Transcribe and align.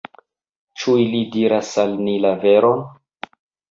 Ĉu 0.79 0.95
ili 1.03 1.21
diras 1.37 1.71
al 1.87 1.97
ni 2.09 2.19
la 2.27 2.37
veron? 2.49 2.87